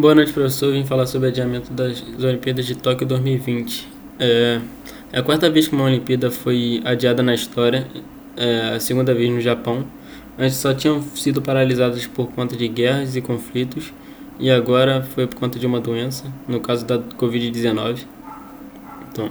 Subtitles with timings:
[0.00, 0.72] Boa noite, professor.
[0.72, 3.86] Vim falar sobre o adiamento das Olimpíadas de Tóquio 2020.
[4.18, 4.58] É,
[5.12, 7.86] é a quarta vez que uma Olimpíada foi adiada na história,
[8.34, 9.84] é a segunda vez no Japão.
[10.38, 13.92] Antes só tinham sido paralisadas por conta de guerras e conflitos,
[14.38, 18.06] e agora foi por conta de uma doença, no caso da Covid-19.
[19.12, 19.30] Então,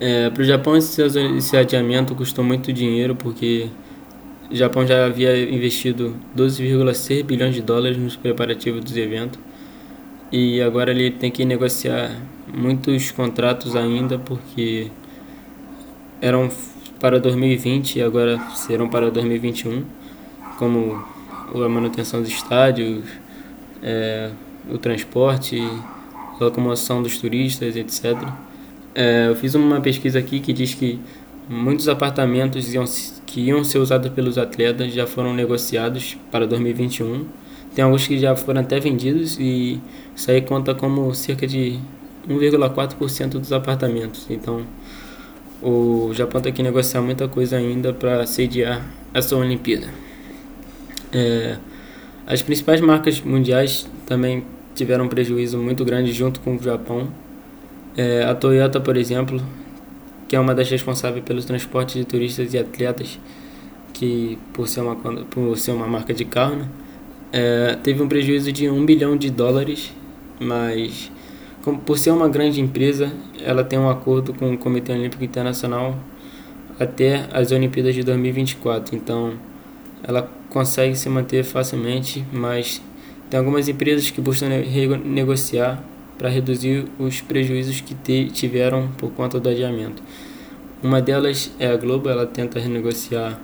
[0.00, 3.68] é, para o Japão, esse, esse adiamento custou muito dinheiro, porque
[4.50, 9.38] o Japão já havia investido 12,6 bilhões de dólares nos preparativos dos eventos
[10.36, 12.10] e agora ele tem que negociar
[12.52, 14.90] muitos contratos ainda porque
[16.20, 16.50] eram
[16.98, 19.84] para 2020 e agora serão para 2021,
[20.58, 21.00] como
[21.54, 23.04] a manutenção dos estádios,
[23.80, 24.32] é,
[24.68, 25.62] o transporte,
[26.40, 28.16] a locomoção dos turistas, etc.
[28.92, 30.98] É, eu fiz uma pesquisa aqui que diz que
[31.48, 32.84] muitos apartamentos iam,
[33.24, 37.43] que iam ser usados pelos atletas já foram negociados para 2021
[37.74, 39.80] tem alguns que já foram até vendidos e
[40.14, 41.78] isso aí conta como cerca de
[42.28, 44.26] 1,4% dos apartamentos.
[44.30, 44.62] Então,
[45.60, 49.88] o Japão tem que negociar muita coisa ainda para sediar essa Olimpíada.
[51.12, 51.56] É,
[52.26, 57.08] as principais marcas mundiais também tiveram um prejuízo muito grande junto com o Japão.
[57.96, 59.40] É, a Toyota, por exemplo,
[60.28, 63.18] que é uma das responsáveis pelo transporte de turistas e atletas,
[63.92, 66.68] que por ser uma, por ser uma marca de carro, né,
[67.36, 69.92] é, teve um prejuízo de 1 bilhão de dólares,
[70.38, 71.10] mas
[71.64, 73.12] como, por ser uma grande empresa,
[73.44, 75.98] ela tem um acordo com o Comitê Olímpico Internacional
[76.78, 78.94] até as Olimpíadas de 2024.
[78.94, 79.34] Então,
[80.04, 82.80] ela consegue se manter facilmente, mas
[83.28, 84.46] tem algumas empresas que buscam
[85.04, 85.82] negociar
[86.16, 87.96] para reduzir os prejuízos que
[88.28, 90.00] tiveram por conta do adiamento.
[90.80, 93.40] Uma delas é a Globo, ela tenta renegociar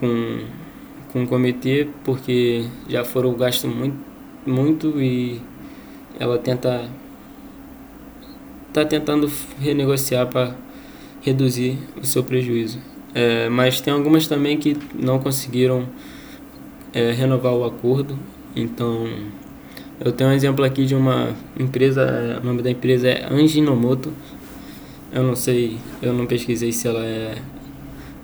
[0.00, 0.61] com
[1.12, 3.96] com o comitê porque já foram gastos muito,
[4.46, 5.40] muito e
[6.18, 6.88] ela tenta
[8.72, 10.56] tá tentando renegociar para
[11.20, 12.78] reduzir o seu prejuízo.
[13.14, 15.86] É, mas tem algumas também que não conseguiram
[16.94, 18.18] é, renovar o acordo.
[18.56, 19.06] Então,
[20.00, 24.10] eu tenho um exemplo aqui de uma empresa, o nome da empresa é Anjinomoto.
[25.12, 27.36] Eu não sei, eu não pesquisei se ela é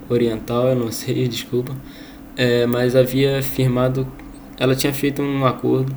[0.08, 1.76] oriental, eu não sei, desculpa
[2.38, 4.06] é, mas havia firmado,
[4.60, 5.92] ela tinha feito um acordo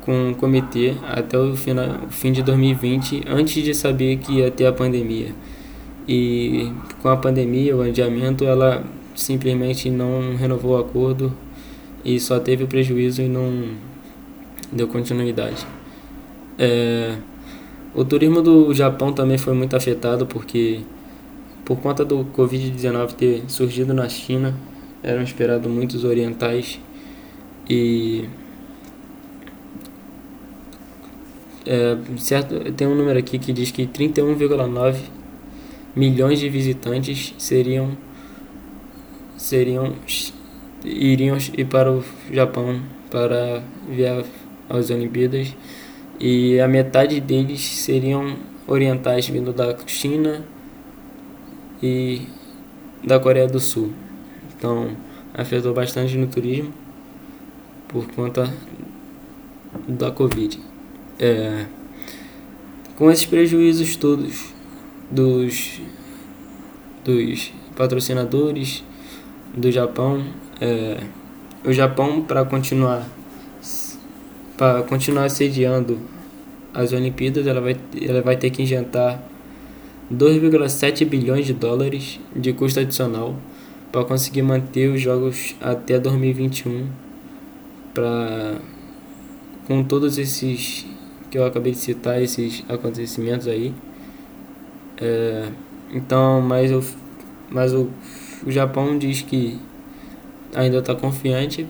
[0.00, 4.50] com o comitê até o, final, o fim de 2020, antes de saber que ia
[4.50, 5.34] ter a pandemia.
[6.08, 8.82] E com a pandemia, o adiamento, ela
[9.14, 11.34] simplesmente não renovou o acordo
[12.02, 13.74] e só teve prejuízo e não
[14.72, 15.66] deu continuidade.
[16.58, 17.16] É,
[17.94, 20.80] o turismo do Japão também foi muito afetado porque
[21.62, 24.54] por conta do Covid-19 ter surgido na China,
[25.02, 26.80] eram esperados muitos orientais
[27.68, 28.24] e
[31.66, 34.96] é, certo tem um número aqui que diz que 31,9
[35.94, 37.96] milhões de visitantes seriam
[39.36, 39.94] seriam
[40.84, 42.80] iriam ir para o Japão
[43.10, 44.24] para ver
[44.68, 45.54] as Olimpíadas
[46.20, 48.36] e a metade deles seriam
[48.66, 50.44] orientais vindo da China
[51.82, 52.22] e
[53.04, 53.92] da Coreia do Sul.
[54.58, 54.90] Então,
[55.32, 56.74] afetou bastante no turismo
[57.86, 58.52] por conta
[59.86, 60.58] da Covid.
[61.18, 61.66] É,
[62.96, 64.52] com esses prejuízos todos
[65.08, 65.80] dos,
[67.04, 68.82] dos patrocinadores
[69.54, 70.24] do Japão,
[70.60, 71.00] é,
[71.64, 73.06] o Japão para continuar
[74.56, 76.00] para continuar sediando
[76.74, 79.22] as Olimpíadas, ela vai, ela vai ter que injetar
[80.12, 83.36] 2,7 bilhões de dólares de custo adicional
[83.90, 86.88] para conseguir manter os jogos até 2021
[87.94, 88.58] para
[89.66, 90.86] com todos esses
[91.30, 93.74] que eu acabei de citar esses acontecimentos aí.
[95.00, 95.48] É,
[95.92, 96.82] então mas o
[97.50, 97.88] mas o,
[98.46, 99.58] o Japão diz que
[100.54, 101.66] ainda está confiante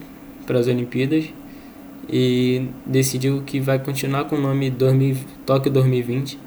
[0.46, 1.26] para as Olimpíadas
[2.08, 6.38] e decidiu que vai continuar com o nome 2000, Tóquio 2020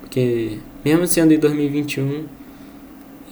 [0.00, 2.39] porque mesmo sendo em 2021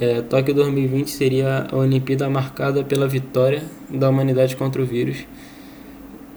[0.01, 5.27] é, Tóquio 2020 seria a Olimpíada marcada pela vitória da humanidade contra o vírus.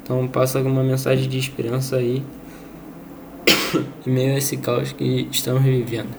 [0.03, 2.23] Então passa alguma mensagem de esperança aí
[4.05, 6.09] em meio a esse caos que estamos vivendo.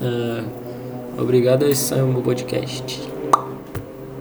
[0.00, 3.11] É, obrigado, esse é o podcast.